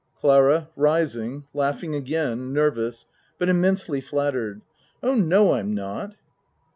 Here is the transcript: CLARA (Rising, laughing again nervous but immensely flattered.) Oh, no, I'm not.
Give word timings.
CLARA 0.15 0.67
(Rising, 0.75 1.43
laughing 1.53 1.93
again 1.93 2.51
nervous 2.51 3.05
but 3.37 3.49
immensely 3.49 4.01
flattered.) 4.01 4.61
Oh, 5.03 5.13
no, 5.13 5.53
I'm 5.53 5.71
not. 5.75 6.15